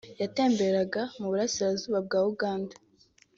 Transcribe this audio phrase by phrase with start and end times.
[0.21, 2.73] yatemberaga mu Burasirazuba bwa Uganda